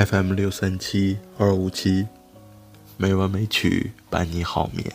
[0.00, 2.06] FM 六三七二五七，
[2.96, 4.90] 没完没曲伴你好眠。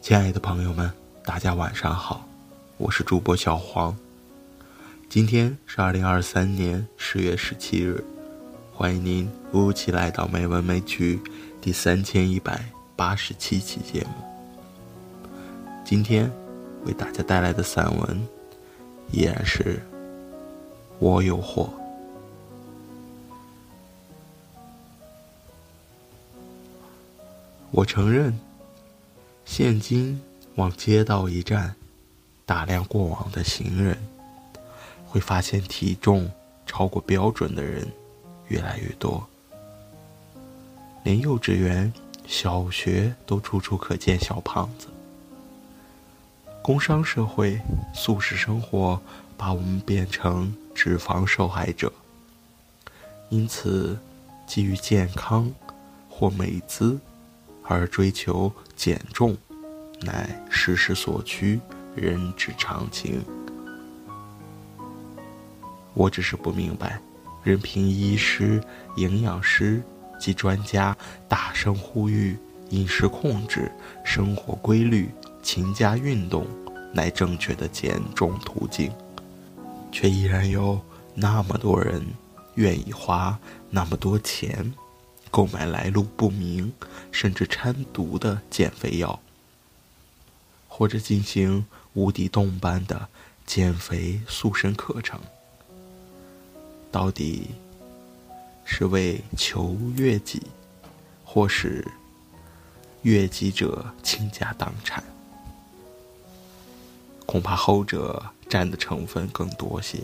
[0.00, 0.88] 亲爱的朋友们，
[1.24, 2.28] 大家晚上好，
[2.76, 3.96] 我是主播小黄。
[5.08, 8.04] 今天是二零二三年十月十七日，
[8.72, 11.20] 欢迎您如期来到《美文美曲》
[11.60, 12.64] 第三千一百
[12.94, 14.10] 八十七期节目。
[15.84, 16.30] 今天
[16.84, 18.28] 为大家带来的散文
[19.10, 19.82] 依然是
[21.00, 21.68] 我有货。
[27.72, 28.38] 我承认，
[29.44, 30.20] 现今
[30.54, 31.74] 往街道一站，
[32.46, 33.98] 打量过往的行人，
[35.04, 36.30] 会发现体重
[36.64, 37.86] 超过标准的人
[38.48, 39.26] 越来越多。
[41.02, 41.92] 连幼稚园、
[42.26, 44.86] 小学都处处可见小胖子。
[46.62, 47.60] 工商社会、
[47.92, 49.00] 素食生活
[49.36, 51.92] 把我们变成脂肪受害者，
[53.28, 53.98] 因此，
[54.46, 55.52] 基于健康
[56.08, 56.98] 或美姿。
[57.68, 59.36] 而追求减重，
[60.00, 61.60] 乃世事所趋，
[61.94, 63.24] 人之常情。
[65.94, 67.00] 我只是不明白，
[67.42, 68.62] 任凭医师、
[68.96, 69.82] 营养师
[70.20, 70.96] 及专家
[71.28, 72.36] 大声呼吁
[72.70, 73.70] 饮食控制、
[74.04, 75.08] 生活规律、
[75.42, 76.46] 勤加运动
[76.92, 78.92] 乃正确的减重途径，
[79.90, 80.80] 却依然有
[81.14, 82.04] 那么多人
[82.56, 83.38] 愿意花
[83.70, 84.72] 那么多钱。
[85.30, 86.72] 购买来路不明，
[87.12, 89.20] 甚至掺毒的减肥药，
[90.68, 93.08] 或者进行无底洞般的
[93.44, 95.20] 减肥塑身课程，
[96.90, 97.50] 到底
[98.64, 100.42] 是为求悦己，
[101.24, 101.86] 或是
[103.02, 105.04] 悦己者倾家荡产？
[107.26, 109.98] 恐怕后者占的成分更多些。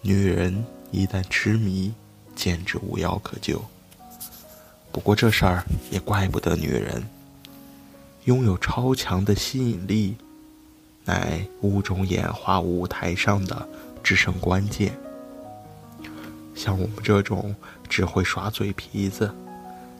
[0.00, 1.92] 女人一旦痴迷，
[2.42, 3.64] 简直无药可救。
[4.90, 7.00] 不过这事儿也怪不得女人。
[8.24, 10.16] 拥有超强的吸引力，
[11.04, 13.68] 乃物种演化舞台上的
[14.02, 14.92] 制胜关键。
[16.52, 17.54] 像我们这种
[17.88, 19.32] 只会耍嘴皮子、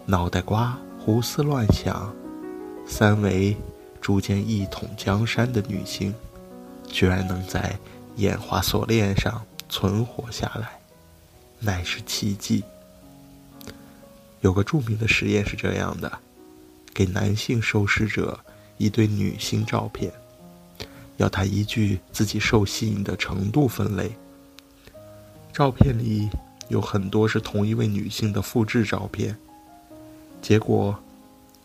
[0.04, 2.12] 脑袋瓜胡思乱想、
[2.84, 3.56] 三维
[4.00, 6.12] 逐渐一统江山的女性，
[6.88, 7.78] 居然能在
[8.16, 10.81] 演化锁链上存活下来，
[11.62, 12.62] 乃是奇迹。
[14.40, 16.18] 有个著名的实验是这样的：
[16.92, 18.38] 给男性受试者
[18.76, 20.12] 一堆女性照片，
[21.16, 24.10] 要他依据自己受吸引的程度分类。
[25.52, 26.28] 照片里
[26.68, 29.36] 有很多是同一位女性的复制照片。
[30.40, 30.98] 结果，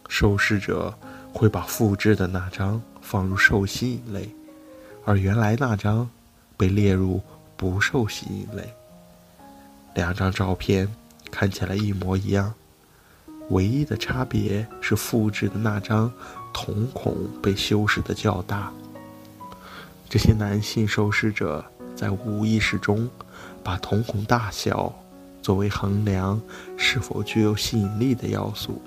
[0.08, 0.94] 受试者
[1.34, 4.30] 会把复制的那张放入受吸引类，
[5.04, 6.08] 而原来那张
[6.56, 7.20] 被列入
[7.56, 8.72] 不受吸引类。
[9.98, 10.88] 两张照片
[11.32, 12.54] 看起来一模一样。
[13.50, 16.12] 唯一的差别是，复制的那张
[16.54, 18.72] 瞳孔被修饰的较大。
[20.08, 21.66] 这些男性受试者
[21.96, 23.10] 在无意识中
[23.64, 24.94] 把瞳孔大小
[25.42, 26.40] 作为衡量
[26.78, 28.80] 是否具有吸引力的要素。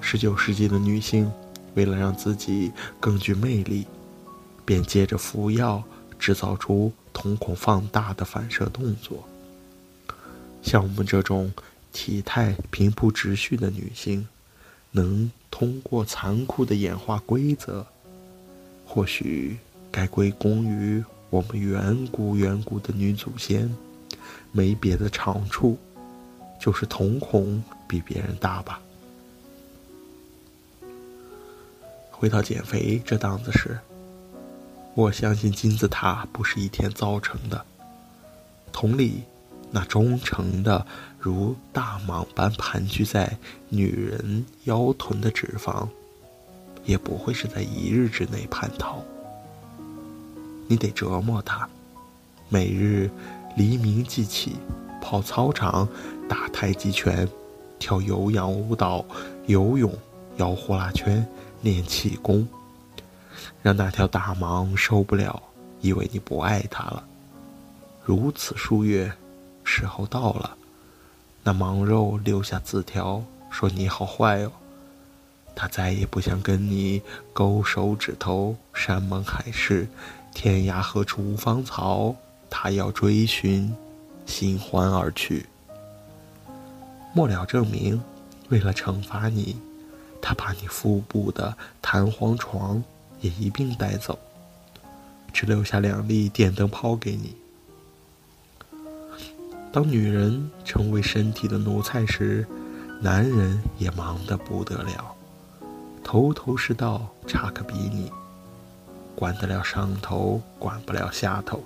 [0.00, 1.30] 十九世纪的女性
[1.74, 2.70] 为了让自己
[3.00, 3.86] 更具魅力，
[4.64, 5.82] 便借着服药
[6.22, 9.24] 制造出瞳孔放大的反射动作。
[10.62, 11.52] 像我们这种。
[11.94, 14.26] 体态平铺直叙的女性，
[14.92, 17.84] 能通过残酷的演化规则，
[18.86, 19.58] 或许
[19.90, 23.70] 该归功于我们远古远古的女祖先，
[24.52, 25.76] 没别的长处，
[26.58, 28.80] 就是瞳孔比别人大吧。
[32.10, 33.78] 回到减肥这档子事，
[34.94, 37.64] 我相信金字塔不是一天造成的，
[38.70, 39.22] 同理。
[39.74, 40.86] 那忠诚的
[41.18, 43.38] 如大蟒般盘踞在
[43.70, 45.88] 女人腰臀的脂肪，
[46.84, 49.02] 也不会是在一日之内叛逃。
[50.68, 51.66] 你得折磨它，
[52.50, 53.10] 每日
[53.56, 54.56] 黎明即起，
[55.00, 55.88] 跑操场，
[56.28, 57.26] 打太极拳，
[57.78, 59.02] 跳有氧舞蹈，
[59.46, 59.90] 游泳，
[60.36, 61.26] 摇呼啦圈，
[61.62, 62.46] 练气功，
[63.62, 65.42] 让那条大蟒受不了，
[65.80, 67.04] 以为你不爱它了。
[68.04, 69.12] 如此数月。
[69.64, 70.56] 时候到了，
[71.44, 74.50] 那蟒肉留下字条说：“你好坏哦。”
[75.54, 77.00] 他再也不想跟你
[77.32, 78.56] 勾手指头。
[78.74, 79.86] 山盟海誓，
[80.34, 82.12] 天涯何处无芳草。
[82.50, 83.72] 他要追寻，
[84.26, 85.46] 心欢而去。
[87.14, 88.02] 末了证明，
[88.48, 89.56] 为了惩罚你，
[90.20, 92.82] 他把你腹部的弹簧床
[93.22, 94.18] 也一并带走，
[95.32, 97.34] 只留下两粒电灯泡给你。
[99.72, 102.46] 当女人成为身体的奴才时，
[103.00, 105.14] 男人也忙得不得了，
[106.04, 108.12] 头头是道，差个比你，
[109.16, 111.64] 管得了上头，管不了下头，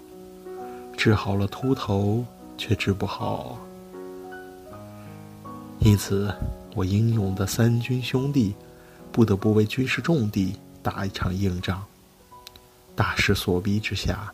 [0.97, 2.25] 治好了秃头，
[2.57, 3.59] 却治不好。
[5.81, 6.33] 因此，
[6.75, 8.55] 我英勇的三军兄弟，
[9.11, 10.57] 不得不为军事重地
[10.87, 11.85] 打一场硬仗。
[12.95, 14.33] 大势所逼之下，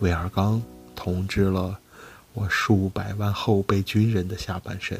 [0.00, 0.60] 威尔刚
[0.96, 1.78] 统治了。
[2.32, 4.98] 我数百万后备军人的下半生。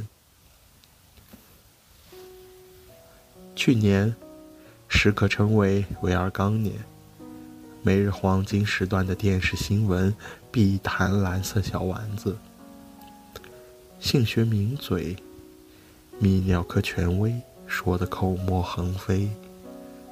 [3.56, 4.14] 去年，
[4.86, 6.76] 时可称为维尔刚年，
[7.82, 10.14] 每日黄金时段的电视新闻
[10.52, 12.36] 必谈蓝色小丸子，
[13.98, 15.16] 性学名嘴，
[16.22, 17.34] 泌尿科权威
[17.66, 19.28] 说的口沫横飞，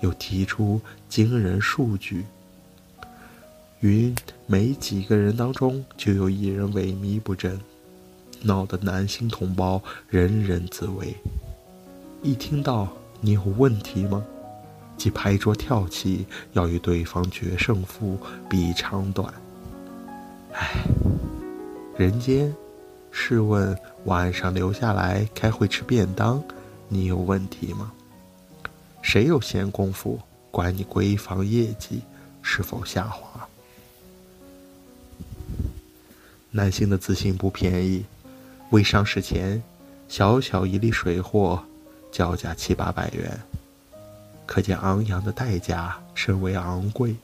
[0.03, 2.25] 又提出惊人数据。
[3.81, 4.15] 云
[4.47, 7.59] 没几个人当中就有一人萎靡不振，
[8.43, 11.13] 闹得男性同胞人人自危。
[12.23, 12.89] 一听到
[13.21, 14.23] 你有问题吗，
[14.97, 18.17] 即拍桌跳起，要与对方决胜负，
[18.49, 19.35] 比长短。
[20.53, 20.85] 唉，
[21.97, 22.55] 人间，
[23.11, 26.41] 试问晚上留下来开会吃便当，
[26.89, 27.93] 你有问题吗？
[29.03, 30.19] 谁有闲工夫
[30.51, 32.01] 管你闺房业绩
[32.41, 33.47] 是否下滑？
[36.53, 38.05] 男性的自信不便宜，
[38.71, 39.63] 未上市前，
[40.09, 41.63] 小小一粒水货，
[42.11, 43.39] 叫价七八百元，
[44.47, 47.17] 可见昂扬的代价甚为昂贵。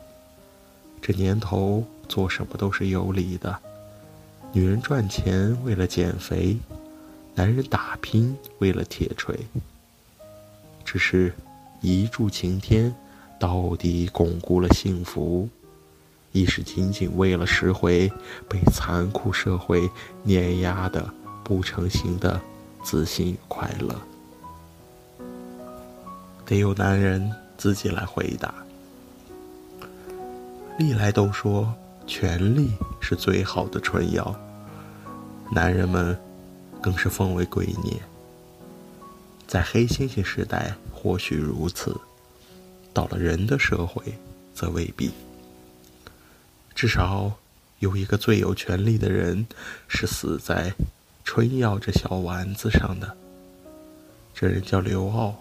[1.01, 3.57] 这年头做什么都是有理的，
[4.53, 6.59] 女人赚钱为了减肥，
[7.35, 9.39] 男人打拼为了铁锤。
[10.85, 11.35] 只是
[11.81, 12.95] 一柱擎天，
[13.39, 15.49] 到底巩固了幸福。
[16.33, 18.07] 亦是仅仅为了拾回
[18.49, 19.89] 被残酷社会
[20.23, 21.09] 碾压的
[21.43, 22.39] 不成形的
[22.83, 23.95] 自信与快乐，
[26.45, 28.55] 得有男人自己来回答。
[30.79, 31.73] 历来都说
[32.07, 32.71] 权力
[33.01, 34.39] 是最好的春药，
[35.51, 36.17] 男人们
[36.83, 37.95] 更是奉为圭臬。
[39.49, 41.99] 在黑猩猩时代或许如此，
[42.93, 44.03] 到了人的社会
[44.55, 45.11] 则未必。
[46.75, 47.33] 至少
[47.79, 49.47] 有一个最有权力的人
[49.89, 50.75] 是死在
[51.25, 53.17] 春药这小丸子上的。
[54.35, 55.35] 这人叫刘骜，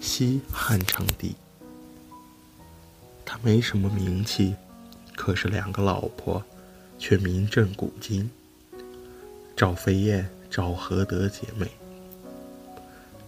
[0.00, 1.36] 西汉成帝。
[3.26, 4.54] 他没什么名气，
[5.14, 6.42] 可是两个老婆
[6.98, 8.30] 却名震古今。
[9.54, 11.70] 赵飞燕、赵合德姐妹。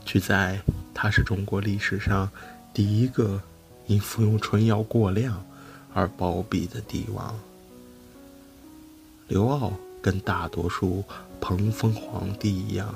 [0.06, 0.58] 据载，
[0.94, 2.30] 他是中国历史上
[2.72, 3.42] 第一个
[3.88, 5.44] 因服用春药过量。
[5.92, 7.34] 而暴毙的帝王
[9.28, 9.72] 刘骜，
[10.02, 11.02] 跟大多数
[11.40, 12.94] 彭封皇帝一样，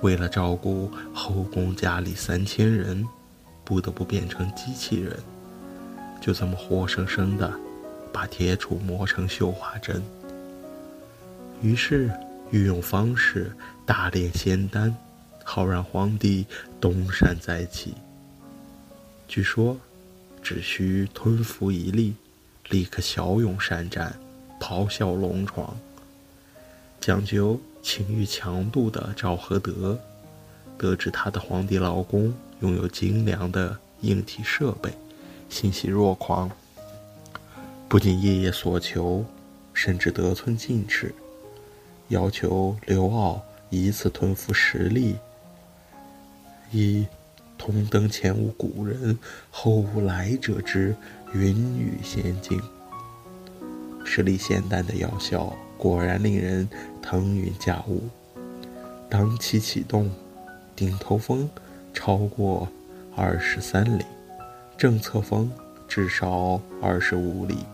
[0.00, 3.06] 为了照顾后宫佳丽三千人，
[3.64, 5.16] 不得不变成机器人，
[6.20, 7.48] 就这么活生生的
[8.12, 10.02] 把铁杵磨成绣花针。
[11.62, 12.10] 于是
[12.50, 13.54] 御用方士
[13.86, 14.92] 大炼仙丹，
[15.44, 16.46] 好让皇帝
[16.80, 17.94] 东山再起。
[19.28, 19.76] 据说，
[20.42, 22.14] 只需吞服一粒。
[22.70, 24.18] 立刻骁勇善战，
[24.58, 25.76] 咆哮龙床。
[27.00, 29.98] 讲究情欲强度的赵合德，
[30.78, 34.90] 得知她的皇帝老公拥有精良的硬体设备，
[35.50, 36.50] 欣喜若狂，
[37.88, 39.26] 不仅夜夜所求，
[39.74, 41.14] 甚至得寸进尺，
[42.08, 45.16] 要求刘骜一次吞服十粒，
[46.72, 47.06] 一
[47.56, 49.16] 同登前无古人，
[49.50, 50.96] 后无来者之。
[51.34, 52.60] 云雨仙境，
[54.04, 56.68] 十里仙丹的药效果然令人
[57.00, 58.02] 腾云驾雾。
[59.08, 60.10] 当期启动，
[60.76, 61.48] 顶头风
[61.94, 62.68] 超过
[63.16, 64.04] 二十三里，
[64.76, 65.50] 正侧风
[65.88, 67.64] 至少二十五里，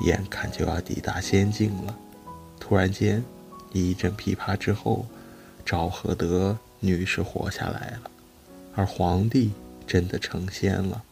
[0.00, 1.96] 眼看就要抵达仙境了。
[2.58, 3.24] 突然间，
[3.72, 5.06] 一阵噼啪之后，
[5.64, 8.10] 赵合德女士活下来了，
[8.74, 9.52] 而皇帝
[9.86, 11.02] 真的成仙了。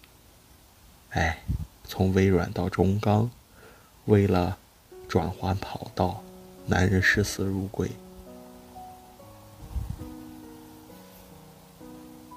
[1.11, 1.43] 哎，
[1.85, 3.31] 从微软到中钢，
[4.07, 4.59] 为了
[5.09, 6.23] 转换跑道，
[6.67, 7.91] 男人视死如归。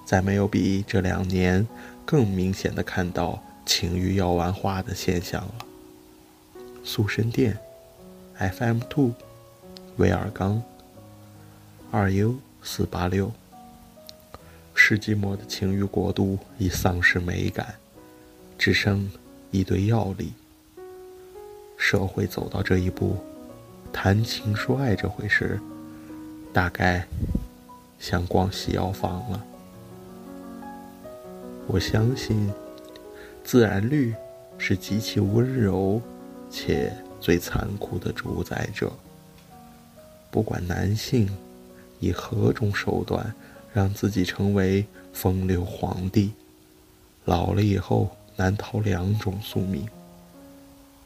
[0.05, 1.67] 再没有比这两年
[2.05, 5.65] 更明显的看到情欲药丸化的现象了。
[6.83, 7.57] 塑身店
[8.37, 9.11] ，FM Two，
[9.97, 10.63] 威尔刚，
[11.91, 12.37] 二 U
[12.69, 13.31] 四八六。
[14.75, 17.73] 世纪末的情欲国度已丧失美感。
[18.57, 19.09] 只剩
[19.51, 20.33] 一堆药力。
[21.77, 23.15] 社会走到这一步，
[23.93, 25.57] 谈情说爱这回事，
[26.51, 27.07] 大概
[27.99, 29.45] 像逛西药房了。
[31.67, 32.51] 我相信，
[33.45, 34.13] 自然律
[34.57, 36.01] 是极其温柔
[36.51, 38.91] 且最残酷的主宰者。
[40.29, 41.29] 不管男性
[41.99, 43.33] 以何种手段
[43.73, 46.31] 让自己成为风流皇帝，
[47.25, 49.87] 老了以后难逃两种宿命：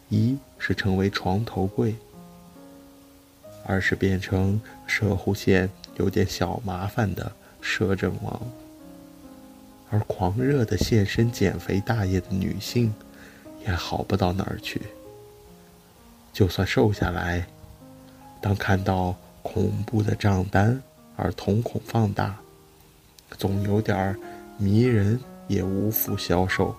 [0.10, 1.96] 一是成为床头柜。
[3.64, 7.32] 二是变成射护线有点小麻烦的
[7.62, 8.42] 摄政王，
[9.90, 12.94] 而狂热的献身减肥大爷的女性，
[13.64, 14.82] 也好不到哪儿去。
[16.34, 17.46] 就算瘦下来，
[18.42, 19.16] 当看到
[19.54, 20.82] 恐怖的账单
[21.18, 22.38] 而瞳孔放大，
[23.38, 24.16] 总有点
[24.58, 26.74] 迷人，也无福消受，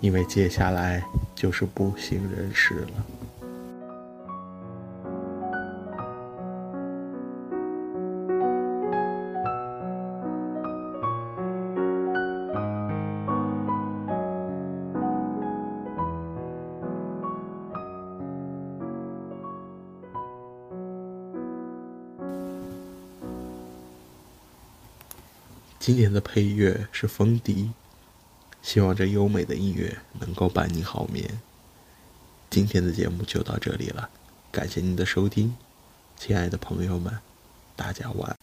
[0.00, 1.00] 因为接下来
[1.36, 3.17] 就是不省人事了。
[25.88, 27.70] 今天的配乐是风笛，
[28.60, 31.40] 希望这优美的音乐能够伴你好眠。
[32.50, 34.10] 今天的节目就到这里了，
[34.52, 35.56] 感谢您的收听，
[36.14, 37.18] 亲爱的朋友们，
[37.74, 38.37] 大家晚安